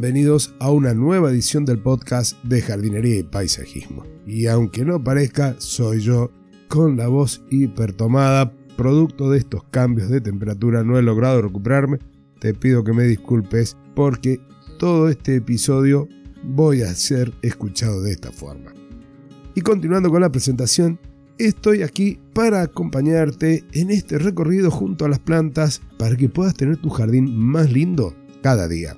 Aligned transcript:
bienvenidos 0.00 0.54
a 0.60 0.70
una 0.70 0.94
nueva 0.94 1.30
edición 1.30 1.66
del 1.66 1.78
podcast 1.78 2.42
de 2.42 2.62
jardinería 2.62 3.18
y 3.18 3.22
paisajismo. 3.22 4.06
Y 4.26 4.46
aunque 4.46 4.82
no 4.82 5.04
parezca, 5.04 5.56
soy 5.58 6.00
yo 6.00 6.30
con 6.68 6.96
la 6.96 7.08
voz 7.08 7.44
hipertomada, 7.50 8.50
producto 8.78 9.28
de 9.28 9.36
estos 9.36 9.62
cambios 9.64 10.08
de 10.08 10.22
temperatura 10.22 10.82
no 10.84 10.98
he 10.98 11.02
logrado 11.02 11.42
recuperarme. 11.42 11.98
Te 12.38 12.54
pido 12.54 12.82
que 12.82 12.94
me 12.94 13.02
disculpes 13.02 13.76
porque 13.94 14.40
todo 14.78 15.10
este 15.10 15.36
episodio 15.36 16.08
voy 16.44 16.80
a 16.80 16.94
ser 16.94 17.34
escuchado 17.42 18.00
de 18.00 18.12
esta 18.12 18.32
forma. 18.32 18.72
Y 19.54 19.60
continuando 19.60 20.10
con 20.10 20.22
la 20.22 20.32
presentación, 20.32 20.98
estoy 21.36 21.82
aquí 21.82 22.18
para 22.32 22.62
acompañarte 22.62 23.64
en 23.74 23.90
este 23.90 24.18
recorrido 24.18 24.70
junto 24.70 25.04
a 25.04 25.10
las 25.10 25.18
plantas 25.18 25.82
para 25.98 26.16
que 26.16 26.30
puedas 26.30 26.54
tener 26.54 26.78
tu 26.78 26.88
jardín 26.88 27.36
más 27.36 27.70
lindo 27.70 28.14
cada 28.40 28.66
día. 28.66 28.96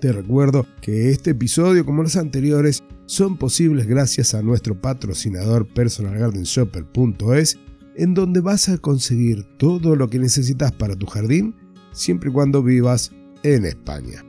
Te 0.00 0.12
recuerdo 0.12 0.64
que 0.80 1.10
este 1.10 1.30
episodio, 1.30 1.84
como 1.84 2.04
los 2.04 2.14
anteriores, 2.14 2.84
son 3.06 3.36
posibles 3.36 3.88
gracias 3.88 4.32
a 4.32 4.42
nuestro 4.42 4.80
patrocinador 4.80 5.66
personalgardenshopper.es, 5.66 7.58
en 7.96 8.14
donde 8.14 8.40
vas 8.40 8.68
a 8.68 8.78
conseguir 8.78 9.42
todo 9.58 9.96
lo 9.96 10.08
que 10.08 10.20
necesitas 10.20 10.70
para 10.70 10.94
tu 10.94 11.06
jardín, 11.06 11.56
siempre 11.90 12.30
y 12.30 12.32
cuando 12.32 12.62
vivas 12.62 13.10
en 13.42 13.64
España. 13.64 14.24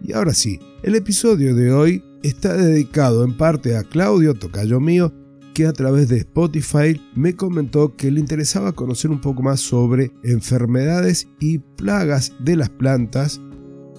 Y 0.00 0.14
ahora 0.14 0.32
sí, 0.32 0.58
el 0.82 0.94
episodio 0.94 1.54
de 1.54 1.72
hoy 1.72 2.02
está 2.22 2.56
dedicado 2.56 3.22
en 3.24 3.36
parte 3.36 3.76
a 3.76 3.82
Claudio, 3.82 4.32
tocayo 4.32 4.80
mío, 4.80 5.12
que 5.52 5.66
a 5.66 5.74
través 5.74 6.08
de 6.08 6.16
Spotify 6.16 6.98
me 7.14 7.36
comentó 7.36 7.96
que 7.96 8.10
le 8.10 8.18
interesaba 8.18 8.72
conocer 8.72 9.10
un 9.10 9.20
poco 9.20 9.42
más 9.42 9.60
sobre 9.60 10.10
enfermedades 10.22 11.28
y 11.38 11.58
plagas 11.58 12.32
de 12.40 12.56
las 12.56 12.70
plantas 12.70 13.42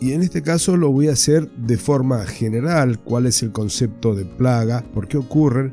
y 0.04 0.12
en 0.12 0.22
este 0.22 0.42
caso 0.42 0.76
lo 0.76 0.92
voy 0.92 1.08
a 1.08 1.14
hacer 1.14 1.50
de 1.52 1.78
forma 1.78 2.26
general, 2.26 3.00
cuál 3.00 3.26
es 3.26 3.42
el 3.42 3.54
concepto 3.54 4.14
de 4.14 4.26
plaga, 4.26 4.84
por 4.94 5.08
qué 5.08 5.16
ocurren, 5.16 5.72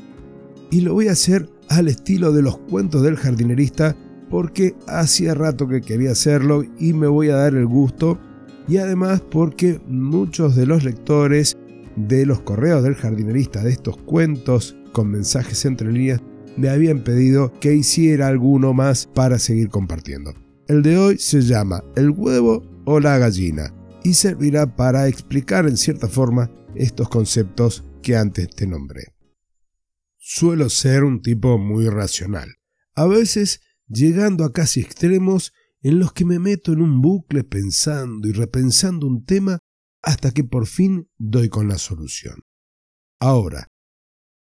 y 0.70 0.82
lo 0.82 0.94
voy 0.94 1.08
a 1.08 1.12
hacer 1.12 1.50
al 1.68 1.88
estilo 1.88 2.30
de 2.30 2.42
los 2.42 2.56
cuentos 2.56 3.02
del 3.02 3.16
jardinerista 3.16 3.96
porque 4.30 4.76
hacía 4.86 5.34
rato 5.34 5.66
que 5.66 5.80
quería 5.80 6.12
hacerlo 6.12 6.62
y 6.78 6.92
me 6.92 7.08
voy 7.08 7.30
a 7.30 7.34
dar 7.34 7.56
el 7.56 7.66
gusto 7.66 8.20
y 8.68 8.76
además 8.76 9.20
porque 9.20 9.80
muchos 9.88 10.54
de 10.54 10.66
los 10.66 10.84
lectores 10.84 11.56
de 11.96 12.24
los 12.24 12.40
correos 12.42 12.84
del 12.84 12.94
jardinerista 12.94 13.64
de 13.64 13.72
estos 13.72 13.96
cuentos 13.96 14.76
con 14.92 15.10
mensajes 15.10 15.64
entre 15.64 15.90
líneas 15.90 16.22
me 16.56 16.68
habían 16.68 17.02
pedido 17.02 17.52
que 17.58 17.74
hiciera 17.74 18.28
alguno 18.28 18.74
más 18.74 19.08
para 19.12 19.40
seguir 19.40 19.70
compartiendo. 19.70 20.34
El 20.68 20.82
de 20.82 20.98
hoy 20.98 21.18
se 21.18 21.40
llama 21.40 21.82
El 21.96 22.10
huevo 22.10 22.62
o 22.84 23.00
la 23.00 23.18
gallina 23.18 23.74
y 24.02 24.14
servirá 24.14 24.76
para 24.76 25.08
explicar 25.08 25.66
en 25.66 25.76
cierta 25.76 26.08
forma 26.08 26.50
estos 26.74 27.08
conceptos 27.08 27.84
que 28.02 28.16
antes 28.16 28.48
te 28.50 28.66
nombré. 28.66 29.14
Suelo 30.16 30.68
ser 30.68 31.04
un 31.04 31.22
tipo 31.22 31.58
muy 31.58 31.88
racional, 31.88 32.48
a 32.94 33.06
veces 33.06 33.60
llegando 33.88 34.44
a 34.44 34.52
casi 34.52 34.80
extremos 34.80 35.52
en 35.82 35.98
los 35.98 36.12
que 36.12 36.24
me 36.24 36.38
meto 36.38 36.72
en 36.72 36.82
un 36.82 37.00
bucle 37.00 37.44
pensando 37.44 38.28
y 38.28 38.32
repensando 38.32 39.06
un 39.06 39.24
tema 39.24 39.58
hasta 40.02 40.30
que 40.30 40.44
por 40.44 40.66
fin 40.66 41.10
doy 41.18 41.48
con 41.48 41.68
la 41.68 41.78
solución. 41.78 42.42
Ahora, 43.18 43.68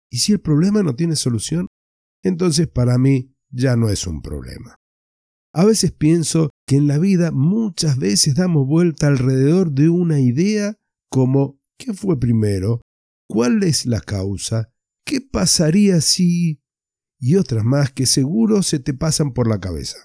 ¿y 0.09 0.19
si 0.19 0.33
el 0.33 0.39
problema 0.39 0.83
no 0.83 0.95
tiene 0.95 1.15
solución? 1.15 1.67
Entonces 2.23 2.67
para 2.67 2.97
mí 2.97 3.35
ya 3.49 3.75
no 3.75 3.89
es 3.89 4.05
un 4.07 4.21
problema. 4.21 4.75
A 5.53 5.65
veces 5.65 5.91
pienso 5.91 6.51
que 6.67 6.75
en 6.75 6.87
la 6.87 6.99
vida 6.99 7.31
muchas 7.31 7.97
veces 7.97 8.35
damos 8.35 8.67
vuelta 8.67 9.07
alrededor 9.07 9.71
de 9.71 9.89
una 9.89 10.19
idea 10.19 10.75
como 11.09 11.59
¿qué 11.79 11.93
fue 11.93 12.19
primero? 12.19 12.81
¿Cuál 13.27 13.63
es 13.63 13.85
la 13.85 14.01
causa? 14.01 14.69
¿Qué 15.05 15.21
pasaría 15.21 16.01
si... 16.01 16.61
y 17.19 17.35
otras 17.35 17.63
más 17.63 17.93
que 17.93 18.05
seguro 18.05 18.63
se 18.63 18.79
te 18.79 18.93
pasan 18.93 19.33
por 19.33 19.47
la 19.47 19.59
cabeza. 19.59 19.97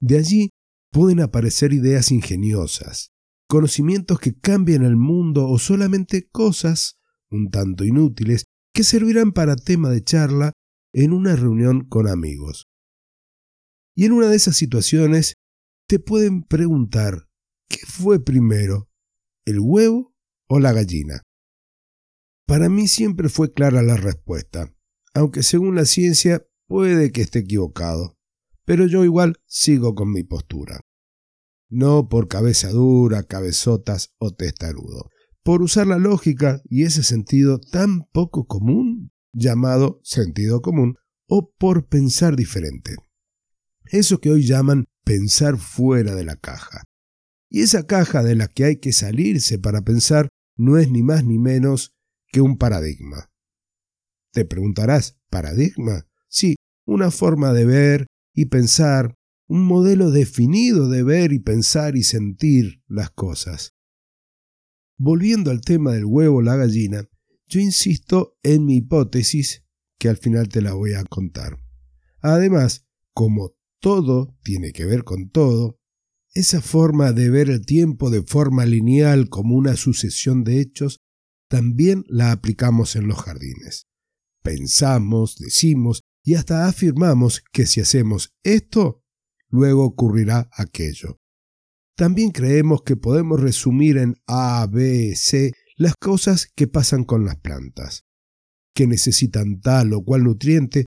De 0.00 0.18
allí 0.18 0.50
pueden 0.90 1.20
aparecer 1.20 1.72
ideas 1.72 2.10
ingeniosas, 2.10 3.12
conocimientos 3.48 4.18
que 4.18 4.36
cambian 4.36 4.84
el 4.84 4.96
mundo 4.96 5.48
o 5.48 5.58
solamente 5.58 6.28
cosas, 6.28 6.98
un 7.30 7.50
tanto 7.50 7.84
inútiles, 7.84 8.44
que 8.74 8.82
servirán 8.82 9.30
para 9.32 9.54
tema 9.54 9.90
de 9.90 10.02
charla 10.02 10.52
en 10.92 11.12
una 11.12 11.36
reunión 11.36 11.86
con 11.88 12.08
amigos. 12.08 12.66
Y 13.94 14.04
en 14.04 14.12
una 14.12 14.26
de 14.28 14.36
esas 14.36 14.56
situaciones 14.56 15.34
te 15.86 16.00
pueden 16.00 16.42
preguntar, 16.42 17.28
¿qué 17.68 17.78
fue 17.86 18.22
primero, 18.22 18.90
el 19.44 19.60
huevo 19.60 20.14
o 20.48 20.58
la 20.58 20.72
gallina? 20.72 21.22
Para 22.44 22.68
mí 22.68 22.88
siempre 22.88 23.28
fue 23.28 23.52
clara 23.52 23.82
la 23.82 23.96
respuesta, 23.96 24.74
aunque 25.14 25.42
según 25.42 25.76
la 25.76 25.84
ciencia 25.84 26.44
puede 26.66 27.12
que 27.12 27.22
esté 27.22 27.40
equivocado, 27.40 28.18
pero 28.64 28.86
yo 28.86 29.04
igual 29.04 29.36
sigo 29.46 29.94
con 29.94 30.12
mi 30.12 30.24
postura. 30.24 30.80
No 31.68 32.08
por 32.08 32.28
cabeza 32.28 32.70
dura, 32.70 33.22
cabezotas 33.22 34.14
o 34.18 34.34
testarudo, 34.34 35.10
por 35.42 35.62
usar 35.62 35.86
la 35.86 35.98
lógica 35.98 36.60
y 36.64 36.84
ese 36.84 37.02
sentido 37.04 37.60
tan 37.60 38.06
poco 38.12 38.46
común 38.46 39.12
llamado 39.32 40.00
sentido 40.02 40.62
común, 40.62 40.96
o 41.28 41.52
por 41.58 41.88
pensar 41.88 42.36
diferente 42.36 42.96
eso 43.90 44.20
que 44.20 44.30
hoy 44.30 44.46
llaman 44.46 44.84
pensar 45.04 45.56
fuera 45.58 46.14
de 46.14 46.24
la 46.24 46.36
caja. 46.36 46.84
Y 47.48 47.62
esa 47.62 47.86
caja 47.86 48.22
de 48.22 48.34
la 48.34 48.48
que 48.48 48.64
hay 48.64 48.76
que 48.76 48.92
salirse 48.92 49.58
para 49.58 49.82
pensar 49.82 50.28
no 50.56 50.78
es 50.78 50.90
ni 50.90 51.02
más 51.02 51.24
ni 51.24 51.38
menos 51.38 51.92
que 52.28 52.40
un 52.40 52.58
paradigma. 52.58 53.30
Te 54.32 54.44
preguntarás, 54.44 55.18
¿paradigma? 55.30 56.06
Sí, 56.28 56.56
una 56.84 57.10
forma 57.10 57.52
de 57.52 57.64
ver 57.64 58.06
y 58.34 58.46
pensar, 58.46 59.14
un 59.48 59.64
modelo 59.64 60.10
definido 60.10 60.88
de 60.88 61.02
ver 61.02 61.32
y 61.32 61.38
pensar 61.38 61.96
y 61.96 62.02
sentir 62.02 62.82
las 62.88 63.10
cosas. 63.10 63.72
Volviendo 64.98 65.50
al 65.50 65.60
tema 65.60 65.92
del 65.92 66.04
huevo 66.04 66.42
la 66.42 66.56
gallina, 66.56 67.08
yo 67.46 67.60
insisto 67.60 68.36
en 68.42 68.64
mi 68.64 68.76
hipótesis, 68.76 69.62
que 69.98 70.08
al 70.08 70.16
final 70.16 70.48
te 70.48 70.60
la 70.60 70.74
voy 70.74 70.94
a 70.94 71.04
contar. 71.04 71.58
Además, 72.20 72.86
como 73.14 73.55
todo 73.80 74.36
tiene 74.42 74.72
que 74.72 74.84
ver 74.84 75.04
con 75.04 75.30
todo, 75.30 75.78
esa 76.34 76.60
forma 76.60 77.12
de 77.12 77.30
ver 77.30 77.48
el 77.48 77.64
tiempo 77.64 78.10
de 78.10 78.22
forma 78.22 78.66
lineal 78.66 79.28
como 79.28 79.56
una 79.56 79.76
sucesión 79.76 80.44
de 80.44 80.60
hechos, 80.60 81.00
también 81.48 82.04
la 82.08 82.32
aplicamos 82.32 82.96
en 82.96 83.06
los 83.06 83.18
jardines. 83.22 83.86
Pensamos, 84.42 85.36
decimos 85.38 86.02
y 86.22 86.34
hasta 86.34 86.66
afirmamos 86.68 87.42
que 87.52 87.66
si 87.66 87.80
hacemos 87.80 88.34
esto, 88.42 89.02
luego 89.48 89.84
ocurrirá 89.84 90.48
aquello. 90.52 91.18
También 91.96 92.30
creemos 92.30 92.82
que 92.82 92.96
podemos 92.96 93.40
resumir 93.40 93.96
en 93.96 94.16
A, 94.26 94.66
B, 94.66 95.14
C 95.16 95.52
las 95.76 95.94
cosas 95.94 96.50
que 96.54 96.66
pasan 96.66 97.04
con 97.04 97.24
las 97.24 97.36
plantas, 97.36 98.04
que 98.74 98.86
necesitan 98.86 99.60
tal 99.60 99.92
o 99.92 100.04
cual 100.04 100.24
nutriente 100.24 100.85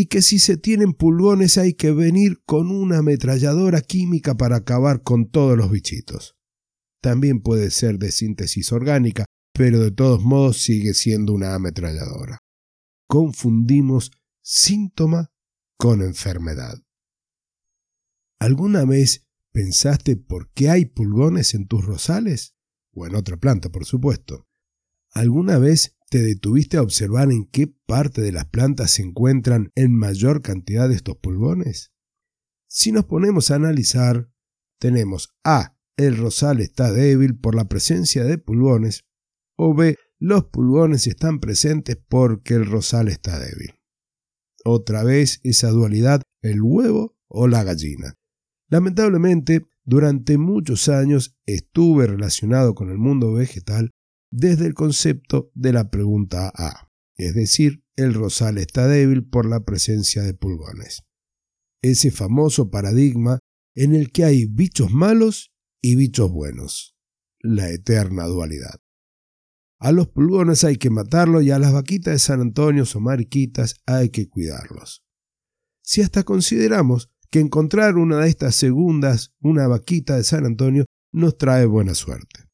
y 0.00 0.06
que 0.06 0.22
si 0.22 0.38
se 0.38 0.56
tienen 0.56 0.92
pulgones 0.92 1.58
hay 1.58 1.74
que 1.74 1.90
venir 1.90 2.40
con 2.46 2.70
una 2.70 2.98
ametralladora 2.98 3.80
química 3.80 4.36
para 4.36 4.58
acabar 4.58 5.02
con 5.02 5.28
todos 5.28 5.58
los 5.58 5.72
bichitos. 5.72 6.36
También 7.02 7.40
puede 7.40 7.72
ser 7.72 7.98
de 7.98 8.12
síntesis 8.12 8.70
orgánica, 8.70 9.24
pero 9.52 9.80
de 9.80 9.90
todos 9.90 10.22
modos 10.22 10.58
sigue 10.58 10.94
siendo 10.94 11.32
una 11.32 11.52
ametralladora. 11.56 12.38
Confundimos 13.08 14.12
síntoma 14.40 15.32
con 15.76 16.00
enfermedad. 16.00 16.78
¿Alguna 18.38 18.84
vez 18.84 19.26
pensaste 19.50 20.16
por 20.16 20.52
qué 20.52 20.70
hay 20.70 20.84
pulgones 20.84 21.54
en 21.54 21.66
tus 21.66 21.84
rosales? 21.84 22.54
O 22.92 23.04
en 23.04 23.16
otra 23.16 23.36
planta, 23.36 23.68
por 23.68 23.84
supuesto. 23.84 24.46
¿Alguna 25.10 25.58
vez 25.58 25.97
¿Te 26.10 26.22
detuviste 26.22 26.78
a 26.78 26.82
observar 26.82 27.30
en 27.30 27.44
qué 27.44 27.66
parte 27.66 28.22
de 28.22 28.32
las 28.32 28.46
plantas 28.46 28.92
se 28.92 29.02
encuentran 29.02 29.72
en 29.74 29.94
mayor 29.94 30.40
cantidad 30.40 30.88
de 30.88 30.94
estos 30.94 31.16
pulgones? 31.16 31.92
Si 32.66 32.92
nos 32.92 33.04
ponemos 33.04 33.50
a 33.50 33.56
analizar, 33.56 34.30
tenemos 34.78 35.34
A. 35.44 35.76
El 35.98 36.16
rosal 36.16 36.60
está 36.60 36.92
débil 36.92 37.38
por 37.38 37.54
la 37.54 37.68
presencia 37.68 38.24
de 38.24 38.38
pulgones, 38.38 39.04
o 39.56 39.74
B. 39.74 39.96
Los 40.18 40.44
pulgones 40.44 41.06
están 41.06 41.40
presentes 41.40 41.98
porque 42.08 42.54
el 42.54 42.66
rosal 42.66 43.08
está 43.08 43.38
débil. 43.38 43.74
Otra 44.64 45.04
vez 45.04 45.40
esa 45.42 45.70
dualidad, 45.70 46.22
el 46.40 46.62
huevo 46.62 47.16
o 47.26 47.48
la 47.48 47.64
gallina. 47.64 48.14
Lamentablemente, 48.68 49.66
durante 49.84 50.38
muchos 50.38 50.88
años 50.88 51.36
estuve 51.46 52.06
relacionado 52.06 52.74
con 52.74 52.90
el 52.90 52.98
mundo 52.98 53.32
vegetal 53.32 53.90
desde 54.30 54.66
el 54.66 54.74
concepto 54.74 55.50
de 55.54 55.72
la 55.72 55.90
pregunta 55.90 56.52
A, 56.54 56.90
es 57.16 57.34
decir, 57.34 57.82
el 57.96 58.14
rosal 58.14 58.58
está 58.58 58.86
débil 58.86 59.26
por 59.26 59.46
la 59.46 59.64
presencia 59.64 60.22
de 60.22 60.34
pulgones. 60.34 61.02
Ese 61.82 62.10
famoso 62.10 62.70
paradigma 62.70 63.40
en 63.74 63.94
el 63.94 64.10
que 64.12 64.24
hay 64.24 64.46
bichos 64.46 64.90
malos 64.90 65.52
y 65.82 65.96
bichos 65.96 66.30
buenos, 66.30 66.96
la 67.40 67.70
eterna 67.70 68.26
dualidad. 68.26 68.80
A 69.80 69.92
los 69.92 70.08
pulgones 70.08 70.64
hay 70.64 70.76
que 70.76 70.90
matarlos 70.90 71.44
y 71.44 71.52
a 71.52 71.58
las 71.58 71.72
vaquitas 71.72 72.12
de 72.12 72.18
San 72.18 72.40
Antonio 72.40 72.84
o 72.92 73.00
mariquitas 73.00 73.76
hay 73.86 74.10
que 74.10 74.28
cuidarlos. 74.28 75.04
Si 75.84 76.02
hasta 76.02 76.24
consideramos 76.24 77.10
que 77.30 77.40
encontrar 77.40 77.96
una 77.96 78.18
de 78.18 78.28
estas 78.28 78.56
segundas, 78.56 79.34
una 79.40 79.68
vaquita 79.68 80.16
de 80.16 80.24
San 80.24 80.46
Antonio, 80.46 80.84
nos 81.12 81.38
trae 81.38 81.64
buena 81.66 81.94
suerte. 81.94 82.48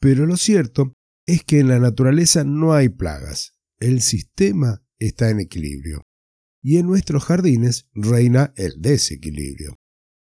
Pero 0.00 0.26
lo 0.26 0.36
cierto 0.36 0.95
es 1.26 1.42
que 1.42 1.60
en 1.60 1.68
la 1.68 1.78
naturaleza 1.78 2.44
no 2.44 2.72
hay 2.72 2.88
plagas, 2.88 3.58
el 3.78 4.00
sistema 4.00 4.82
está 4.98 5.30
en 5.30 5.40
equilibrio. 5.40 6.02
Y 6.62 6.78
en 6.78 6.86
nuestros 6.86 7.24
jardines 7.24 7.88
reina 7.94 8.52
el 8.56 8.80
desequilibrio. 8.80 9.76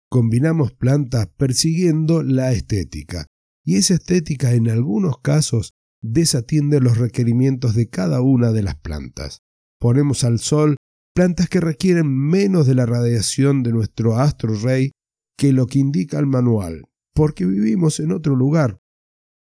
Combinamos 0.09 0.73
plantas 0.73 1.27
persiguiendo 1.37 2.23
la 2.23 2.51
estética, 2.51 3.27
y 3.63 3.75
esa 3.75 3.95
estética 3.95 4.53
en 4.53 4.69
algunos 4.69 5.19
casos 5.21 5.73
desatiende 6.01 6.79
los 6.79 6.97
requerimientos 6.97 7.75
de 7.75 7.89
cada 7.89 8.21
una 8.21 8.51
de 8.51 8.63
las 8.63 8.75
plantas. 8.75 9.41
Ponemos 9.79 10.23
al 10.23 10.39
sol 10.39 10.77
plantas 11.13 11.49
que 11.49 11.59
requieren 11.59 12.07
menos 12.07 12.67
de 12.67 12.75
la 12.75 12.85
radiación 12.85 13.63
de 13.63 13.71
nuestro 13.71 14.17
astro 14.17 14.55
rey 14.55 14.91
que 15.37 15.53
lo 15.53 15.67
que 15.67 15.79
indica 15.79 16.19
el 16.19 16.27
manual, 16.27 16.83
porque 17.13 17.45
vivimos 17.45 17.99
en 17.99 18.11
otro 18.11 18.35
lugar. 18.35 18.79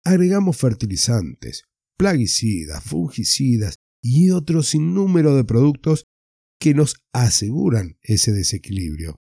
Agregamos 0.03 0.57
fertilizantes, 0.57 1.63
plaguicidas, 1.97 2.83
fungicidas 2.83 3.75
y 4.01 4.31
otro 4.31 4.63
sinnúmero 4.63 5.35
de 5.35 5.43
productos 5.43 6.05
que 6.59 6.73
nos 6.73 6.95
aseguran 7.13 7.97
ese 8.01 8.31
desequilibrio. 8.31 9.15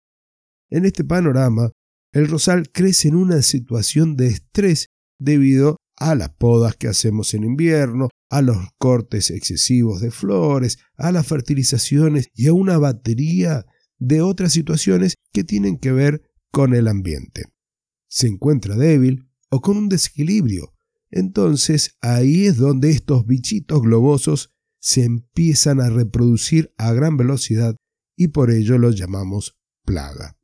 En 0.71 0.85
este 0.85 1.05
panorama, 1.05 1.71
el 2.13 2.29
rosal 2.29 2.71
crece 2.71 3.09
en 3.09 3.17
una 3.17 3.43
situación 3.43 4.17
de 4.17 4.29
estrés 4.29 4.87
debido 5.19 5.77
a 5.97 6.15
las 6.15 6.31
podas 6.31 6.77
que 6.77 6.89
hacemos 6.89 7.35
en 7.35 7.45
invierno, 7.45 8.09
a 8.31 8.43
los 8.43 8.57
cortes 8.79 9.31
excesivos 9.31 10.01
de 10.01 10.11
flores, 10.11 10.79
a 10.97 11.11
las 11.13 11.27
fertilizaciones 11.27 12.29
y 12.35 12.47
a 12.47 12.53
una 12.53 12.79
batería 12.79 13.67
de 13.99 14.23
otras 14.23 14.53
situaciones 14.53 15.17
que 15.33 15.45
tienen 15.45 15.79
que 15.79 15.93
ver 15.93 16.23
con 16.53 16.75
el 16.75 16.89
ambiente. 16.89 17.47
Se 18.09 18.29
encuentra 18.29 18.77
débil 18.77 19.28
o 19.51 19.61
con 19.61 19.77
un 19.77 19.89
desequilibrio. 19.89 20.75
Entonces 21.11 21.97
ahí 22.01 22.47
es 22.47 22.57
donde 22.57 22.91
estos 22.91 23.27
bichitos 23.27 23.81
globosos 23.83 24.51
se 24.81 25.05
empiezan 25.05 25.81
a 25.81 25.91
reproducir 25.91 26.73
a 26.77 26.93
gran 26.93 27.17
velocidad 27.17 27.77
y 28.17 28.29
por 28.29 28.51
ello 28.51 28.79
los 28.79 28.97
llamamos 28.97 29.59
plaga. 29.85 30.37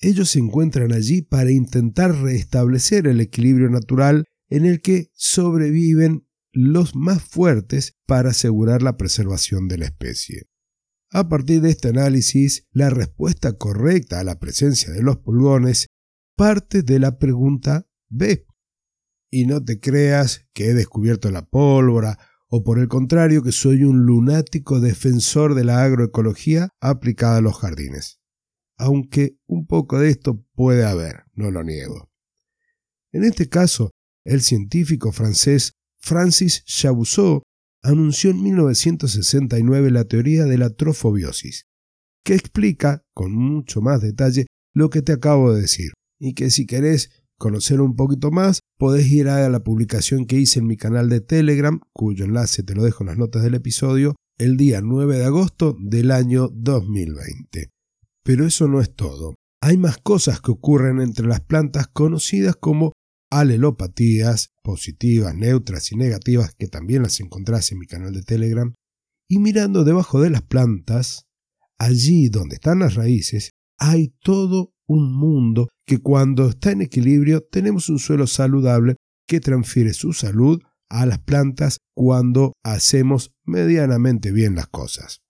Ellos 0.00 0.30
se 0.30 0.40
encuentran 0.40 0.92
allí 0.92 1.22
para 1.22 1.52
intentar 1.52 2.12
restablecer 2.22 3.06
el 3.06 3.20
equilibrio 3.20 3.70
natural 3.70 4.24
en 4.48 4.66
el 4.66 4.80
que 4.80 5.10
sobreviven 5.14 6.26
los 6.52 6.96
más 6.96 7.22
fuertes 7.22 7.94
para 8.06 8.30
asegurar 8.30 8.82
la 8.82 8.96
preservación 8.96 9.68
de 9.68 9.78
la 9.78 9.86
especie. 9.86 10.48
A 11.10 11.28
partir 11.28 11.60
de 11.60 11.70
este 11.70 11.88
análisis, 11.88 12.66
la 12.72 12.90
respuesta 12.90 13.52
correcta 13.52 14.20
a 14.20 14.24
la 14.24 14.38
presencia 14.38 14.90
de 14.90 15.02
los 15.02 15.18
pulgones 15.18 15.86
parte 16.42 16.82
de 16.82 16.98
la 16.98 17.18
pregunta 17.18 17.86
B. 18.08 18.46
Y 19.30 19.46
no 19.46 19.64
te 19.64 19.80
creas 19.80 20.46
que 20.52 20.70
he 20.70 20.74
descubierto 20.74 21.30
la 21.30 21.46
pólvora 21.46 22.18
o 22.48 22.62
por 22.62 22.78
el 22.78 22.88
contrario 22.88 23.42
que 23.42 23.52
soy 23.52 23.84
un 23.84 24.04
lunático 24.06 24.80
defensor 24.80 25.54
de 25.54 25.64
la 25.64 25.82
agroecología 25.82 26.68
aplicada 26.80 27.38
a 27.38 27.40
los 27.40 27.58
jardines 27.58 28.22
aunque 28.82 29.36
un 29.46 29.66
poco 29.66 30.00
de 30.00 30.10
esto 30.10 30.44
puede 30.54 30.84
haber, 30.84 31.24
no 31.34 31.52
lo 31.52 31.62
niego. 31.62 32.10
En 33.12 33.22
este 33.22 33.48
caso, 33.48 33.92
el 34.24 34.40
científico 34.40 35.12
francés 35.12 35.74
Francis 36.00 36.64
Chabousseau 36.64 37.42
anunció 37.82 38.30
en 38.30 38.42
1969 38.42 39.92
la 39.92 40.04
teoría 40.04 40.46
de 40.46 40.58
la 40.58 40.70
trofobiosis, 40.70 41.66
que 42.24 42.34
explica 42.34 43.04
con 43.14 43.32
mucho 43.32 43.80
más 43.82 44.00
detalle 44.00 44.46
lo 44.74 44.90
que 44.90 45.02
te 45.02 45.12
acabo 45.12 45.52
de 45.52 45.62
decir, 45.62 45.92
y 46.22 46.34
que 46.34 46.50
si 46.50 46.66
querés 46.66 47.10
conocer 47.36 47.80
un 47.80 47.96
poquito 47.96 48.30
más, 48.30 48.60
podés 48.78 49.10
ir 49.10 49.28
a 49.28 49.48
la 49.48 49.64
publicación 49.64 50.24
que 50.24 50.36
hice 50.36 50.60
en 50.60 50.68
mi 50.68 50.76
canal 50.76 51.08
de 51.08 51.20
Telegram, 51.20 51.80
cuyo 51.92 52.24
enlace 52.24 52.62
te 52.62 52.76
lo 52.76 52.84
dejo 52.84 53.02
en 53.02 53.08
las 53.08 53.18
notas 53.18 53.42
del 53.42 53.54
episodio, 53.54 54.14
el 54.38 54.56
día 54.56 54.80
9 54.80 55.18
de 55.18 55.24
agosto 55.24 55.76
del 55.80 56.12
año 56.12 56.48
2020. 56.54 57.70
Pero 58.22 58.46
eso 58.46 58.68
no 58.68 58.80
es 58.80 58.94
todo. 58.94 59.34
Hay 59.60 59.76
más 59.76 59.98
cosas 59.98 60.40
que 60.40 60.52
ocurren 60.52 61.00
entre 61.00 61.26
las 61.26 61.40
plantas 61.40 61.88
conocidas 61.88 62.54
como 62.54 62.92
alelopatías, 63.32 64.50
positivas, 64.62 65.34
neutras 65.34 65.90
y 65.90 65.96
negativas, 65.96 66.54
que 66.56 66.68
también 66.68 67.02
las 67.02 67.18
encontrás 67.18 67.72
en 67.72 67.80
mi 67.80 67.86
canal 67.86 68.12
de 68.12 68.22
Telegram. 68.22 68.72
Y 69.28 69.40
mirando 69.40 69.82
debajo 69.82 70.20
de 70.20 70.30
las 70.30 70.42
plantas, 70.42 71.24
allí 71.78 72.28
donde 72.28 72.56
están 72.56 72.78
las 72.78 72.94
raíces, 72.94 73.50
hay 73.76 74.14
todo 74.22 74.71
un 74.86 75.12
mundo 75.12 75.68
que 75.86 75.98
cuando 75.98 76.48
está 76.48 76.72
en 76.72 76.82
equilibrio 76.82 77.42
tenemos 77.50 77.88
un 77.88 77.98
suelo 77.98 78.26
saludable 78.26 78.96
que 79.26 79.40
transfiere 79.40 79.92
su 79.92 80.12
salud 80.12 80.60
a 80.88 81.06
las 81.06 81.18
plantas 81.18 81.78
cuando 81.94 82.52
hacemos 82.62 83.32
medianamente 83.44 84.30
bien 84.30 84.54
las 84.54 84.66
cosas 84.66 85.22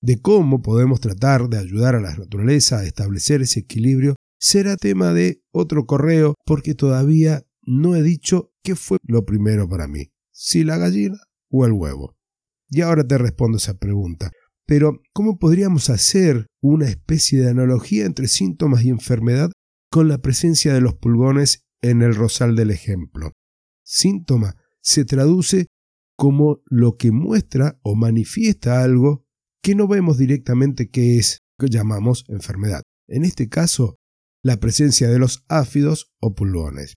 de 0.00 0.20
cómo 0.20 0.62
podemos 0.62 1.00
tratar 1.00 1.48
de 1.48 1.58
ayudar 1.58 1.94
a 1.94 2.00
la 2.00 2.14
naturaleza 2.14 2.78
a 2.78 2.84
establecer 2.84 3.42
ese 3.42 3.60
equilibrio 3.60 4.16
será 4.38 4.76
tema 4.76 5.12
de 5.12 5.42
otro 5.52 5.84
correo 5.84 6.34
porque 6.44 6.74
todavía 6.74 7.42
no 7.62 7.94
he 7.94 8.02
dicho 8.02 8.52
qué 8.62 8.74
fue 8.74 8.98
lo 9.02 9.24
primero 9.24 9.68
para 9.68 9.86
mí, 9.86 10.12
si 10.32 10.64
la 10.64 10.78
gallina 10.78 11.18
o 11.50 11.66
el 11.66 11.72
huevo. 11.72 12.16
Y 12.68 12.80
ahora 12.80 13.06
te 13.06 13.18
respondo 13.18 13.58
esa 13.58 13.74
pregunta. 13.74 14.30
Pero, 14.70 15.02
¿cómo 15.12 15.40
podríamos 15.40 15.90
hacer 15.90 16.46
una 16.62 16.86
especie 16.86 17.40
de 17.40 17.50
analogía 17.50 18.06
entre 18.06 18.28
síntomas 18.28 18.84
y 18.84 18.90
enfermedad 18.90 19.50
con 19.90 20.06
la 20.06 20.18
presencia 20.18 20.72
de 20.72 20.80
los 20.80 20.94
pulgones 20.94 21.64
en 21.82 22.02
el 22.02 22.14
rosal 22.14 22.54
del 22.54 22.70
ejemplo? 22.70 23.32
Síntoma 23.84 24.54
se 24.80 25.04
traduce 25.04 25.66
como 26.16 26.62
lo 26.66 26.96
que 26.96 27.10
muestra 27.10 27.80
o 27.82 27.96
manifiesta 27.96 28.84
algo 28.84 29.24
que 29.60 29.74
no 29.74 29.88
vemos 29.88 30.18
directamente 30.18 30.88
qué 30.88 31.18
es 31.18 31.40
que 31.58 31.68
llamamos 31.68 32.24
enfermedad. 32.28 32.82
En 33.08 33.24
este 33.24 33.48
caso, 33.48 33.96
la 34.40 34.58
presencia 34.58 35.08
de 35.08 35.18
los 35.18 35.42
áfidos 35.48 36.12
o 36.20 36.36
pulgones. 36.36 36.94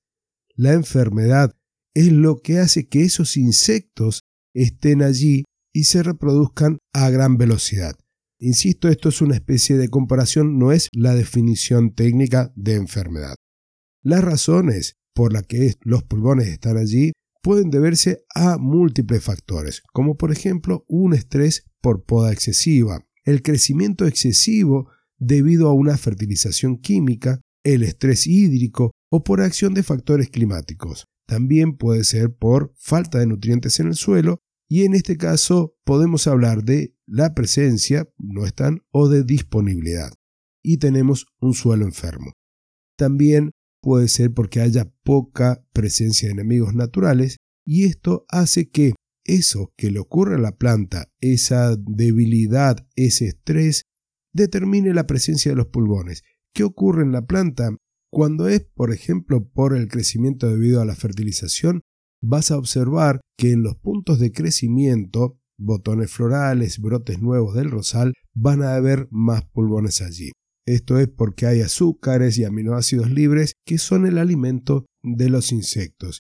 La 0.53 0.74
enfermedad 0.74 1.56
es 1.96 2.12
lo 2.12 2.39
que 2.39 2.60
hace 2.60 2.88
que 2.88 3.01
esos 3.01 3.36
insectos 3.36 4.22
estén 4.53 5.01
allí 5.01 5.44
y 5.74 5.86
se 5.86 6.03
reproduzcan 6.03 6.77
a 6.94 7.10
gran 7.10 7.38
velocidad. 7.38 7.96
Insisto, 8.39 8.89
esto 8.89 9.10
es 9.10 9.22
una 9.22 9.36
especie 9.36 9.77
de 9.77 9.89
comparación, 9.89 10.60
no 10.60 10.72
es 10.72 10.89
la 10.92 11.15
definición 11.15 11.94
técnica 11.94 12.51
de 12.56 12.75
enfermedad. 12.75 13.36
Las 14.03 14.24
razones 14.24 14.96
por 15.13 15.34
las 15.34 15.44
que 15.44 15.75
los 15.82 16.03
pulgones 16.03 16.48
están 16.48 16.77
allí 16.77 17.13
pueden 17.42 17.70
deberse 17.70 18.24
a 18.36 18.58
múltiples 18.58 19.24
factores, 19.24 19.82
como 19.94 20.18
por 20.18 20.32
ejemplo 20.32 20.86
un 20.88 21.13
estrés 21.13 21.65
por 21.82 22.06
poda 22.06 22.32
excesiva, 22.32 23.06
el 23.25 23.42
crecimiento 23.42 24.06
excesivo 24.06 24.89
debido 25.18 25.70
a 25.70 25.74
una 25.74 25.98
fertilización 25.98 26.77
química, 26.77 27.42
el 27.63 27.84
estrés 27.84 28.27
hídrico 28.27 28.92
o 29.10 29.24
por 29.24 29.42
acción 29.42 29.74
de 29.74 29.84
factores 29.84 30.30
climáticos. 30.30 31.06
También 31.25 31.77
puede 31.77 32.03
ser 32.03 32.36
por 32.36 32.74
falta 32.77 33.20
de 33.20 33.27
nutrientes 33.27 33.80
en 33.80 33.88
el 33.88 33.96
suelo 33.96 34.39
y 34.70 34.84
en 34.84 34.93
este 34.93 35.17
caso 35.17 35.75
podemos 35.84 36.27
hablar 36.27 36.63
de 36.63 36.96
la 37.05 37.34
presencia, 37.34 38.10
no 38.17 38.46
están, 38.46 38.82
o 38.91 39.10
de 39.10 39.24
disponibilidad. 39.24 40.13
Y 40.63 40.77
tenemos 40.77 41.27
un 41.39 41.53
suelo 41.53 41.86
enfermo. 41.86 42.32
También 42.98 43.51
puede 43.82 44.08
ser 44.08 44.34
porque 44.34 44.62
haya 44.62 44.91
poca 45.03 45.65
presencia 45.74 46.27
de 46.27 46.34
enemigos 46.34 46.74
naturales 46.74 47.38
y 47.65 47.84
esto 47.84 48.25
hace 48.29 48.70
que 48.70 48.93
eso 49.25 49.74
que 49.77 49.91
le 49.91 50.00
ocurre 50.00 50.36
a 50.36 50.39
la 50.39 50.58
planta, 50.58 51.12
esa 51.22 51.75
debilidad, 51.77 52.88
ese 52.96 53.27
estrés, 53.27 53.84
determine 54.34 54.93
la 54.93 55.08
presencia 55.08 55.51
de 55.51 55.55
los 55.55 55.67
pulgones. 55.67 56.24
¿Qué 56.53 56.63
ocurre 56.63 57.03
en 57.03 57.12
la 57.12 57.25
planta? 57.25 57.75
Cuando 58.12 58.48
es, 58.48 58.62
por 58.62 58.91
ejemplo, 58.91 59.48
por 59.50 59.75
el 59.75 59.88
crecimiento 59.88 60.48
debido 60.48 60.82
a 60.82 60.86
la 60.86 60.96
fertilización, 60.96 61.82
vas 62.24 62.50
a 62.51 62.58
observar 62.58 63.22
que 63.38 63.51
en 63.51 63.63
los 63.63 63.75
puntos 63.75 64.20
de 64.20 64.32
crecimiento, 64.32 65.38
botones 65.58 66.12
florales, 66.12 66.80
brotes 66.80 67.22
nuevos 67.22 67.53
del 67.56 67.70
rosal, 67.70 68.13
van 68.34 68.63
a 68.63 68.75
haber 68.75 69.08
más 69.12 69.44
pulgones 69.46 70.01
allí. 70.01 70.32
Esto 70.65 70.98
es 70.98 71.10
porque 71.10 71.46
hay 71.46 71.62
azúcares 71.62 72.38
y 72.38 72.46
aminoácidos 72.46 73.12
libres 73.12 73.53
que 73.65 73.77
son 73.77 74.06
el 74.06 74.18
alimento 74.18 74.86
de 75.03 75.30
los 75.30 75.51
insectos 75.51 76.24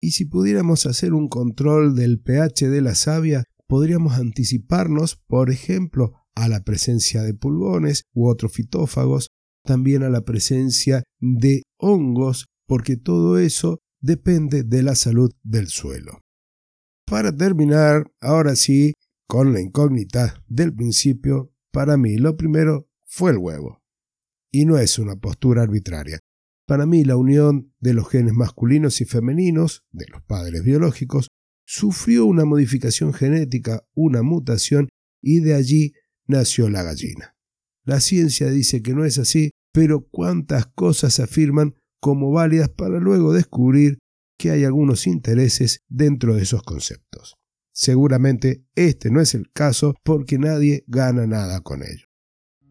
y 0.00 0.12
si 0.12 0.24
pudiéramos 0.24 0.86
hacer 0.86 1.14
un 1.14 1.28
control 1.28 1.96
del 1.96 2.20
pH 2.20 2.68
de 2.68 2.80
la 2.80 2.94
savia, 2.94 3.44
podríamos 3.66 4.14
anticiparnos, 4.14 5.16
por 5.26 5.50
ejemplo, 5.50 6.12
a 6.34 6.48
la 6.48 6.62
presencia 6.62 7.22
de 7.22 7.34
pulgones 7.34 8.04
u 8.14 8.28
otros 8.28 8.52
fitófagos, 8.52 9.30
también 9.64 10.02
a 10.02 10.08
la 10.08 10.20
presencia 10.20 11.02
de 11.18 11.62
hongos, 11.78 12.46
porque 12.68 12.96
todo 12.96 13.38
eso 13.38 13.78
depende 14.06 14.62
de 14.62 14.82
la 14.82 14.94
salud 14.94 15.32
del 15.42 15.66
suelo. 15.66 16.20
Para 17.04 17.36
terminar, 17.36 18.10
ahora 18.20 18.56
sí, 18.56 18.94
con 19.28 19.52
la 19.52 19.60
incógnita 19.60 20.44
del 20.46 20.72
principio, 20.72 21.52
para 21.72 21.96
mí 21.96 22.16
lo 22.16 22.36
primero 22.36 22.88
fue 23.04 23.32
el 23.32 23.38
huevo. 23.38 23.82
Y 24.52 24.64
no 24.64 24.78
es 24.78 24.98
una 24.98 25.16
postura 25.16 25.62
arbitraria. 25.62 26.20
Para 26.66 26.86
mí 26.86 27.04
la 27.04 27.16
unión 27.16 27.74
de 27.80 27.94
los 27.94 28.08
genes 28.08 28.32
masculinos 28.32 29.00
y 29.00 29.04
femeninos, 29.04 29.84
de 29.90 30.06
los 30.08 30.22
padres 30.22 30.62
biológicos, 30.62 31.28
sufrió 31.66 32.26
una 32.26 32.44
modificación 32.44 33.12
genética, 33.12 33.86
una 33.94 34.22
mutación, 34.22 34.88
y 35.20 35.40
de 35.40 35.54
allí 35.54 35.92
nació 36.26 36.70
la 36.70 36.84
gallina. 36.84 37.34
La 37.84 38.00
ciencia 38.00 38.50
dice 38.50 38.82
que 38.82 38.94
no 38.94 39.04
es 39.04 39.18
así, 39.18 39.50
pero 39.72 40.06
cuántas 40.08 40.66
cosas 40.66 41.18
afirman 41.20 41.74
como 42.06 42.30
válidas 42.30 42.68
para 42.68 43.00
luego 43.00 43.32
descubrir 43.32 43.98
que 44.38 44.52
hay 44.52 44.62
algunos 44.62 45.08
intereses 45.08 45.82
dentro 45.88 46.36
de 46.36 46.42
esos 46.42 46.62
conceptos. 46.62 47.34
Seguramente 47.72 48.64
este 48.76 49.10
no 49.10 49.20
es 49.20 49.34
el 49.34 49.50
caso 49.52 49.96
porque 50.04 50.38
nadie 50.38 50.84
gana 50.86 51.26
nada 51.26 51.62
con 51.62 51.82
ello. 51.82 52.06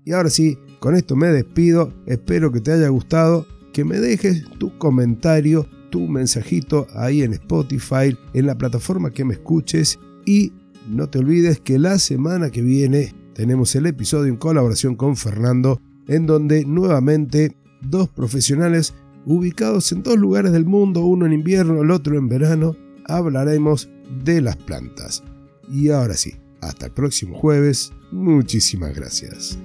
Y 0.06 0.14
ahora 0.14 0.30
sí, 0.30 0.58
con 0.80 0.96
esto 0.96 1.18
me 1.18 1.28
despido, 1.28 1.94
espero 2.06 2.50
que 2.54 2.62
te 2.62 2.72
haya 2.72 2.88
gustado, 2.88 3.46
que 3.74 3.84
me 3.84 4.00
dejes 4.00 4.46
tu 4.58 4.78
comentario, 4.78 5.68
tu 5.92 6.08
mensajito 6.08 6.88
ahí 6.96 7.22
en 7.22 7.34
Spotify, 7.34 8.18
en 8.34 8.46
la 8.46 8.58
plataforma 8.58 9.12
que 9.12 9.26
me 9.26 9.34
escuches 9.34 10.00
y 10.26 10.54
no 10.88 11.10
te 11.10 11.20
olvides 11.20 11.60
que 11.60 11.78
la 11.78 12.00
semana 12.00 12.52
que 12.52 12.62
viene 12.62 13.14
tenemos 13.34 13.76
el 13.76 13.86
episodio 13.88 14.32
en 14.32 14.38
colaboración 14.38 14.96
con 14.96 15.18
Fernando 15.18 15.82
en 16.08 16.26
donde 16.26 16.64
nuevamente 16.64 17.58
dos 17.82 18.08
profesionales 18.08 18.94
ubicados 19.26 19.92
en 19.92 20.04
dos 20.04 20.18
lugares 20.18 20.52
del 20.52 20.66
mundo, 20.66 21.06
uno 21.06 21.26
en 21.26 21.34
invierno, 21.34 21.82
el 21.82 21.92
otro 21.92 22.18
en 22.18 22.30
verano, 22.30 22.76
hablaremos 23.06 23.90
de 24.24 24.42
las 24.42 24.58
plantas. 24.58 25.24
Y 25.70 25.90
ahora 25.90 26.16
sí, 26.16 26.36
hasta 26.62 26.88
el 26.88 26.92
próximo 26.92 27.36
jueves, 27.36 27.92
muchísimas 28.12 28.96
gracias. 28.96 29.58